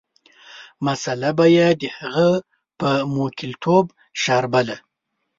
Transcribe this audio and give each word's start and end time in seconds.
مساله 0.85 1.31
به 1.37 1.45
یې 1.55 1.67
د 1.81 1.83
هغه 1.97 2.29
په 2.79 2.89
موکلتوب 3.15 3.85
شاربله. 4.21 4.75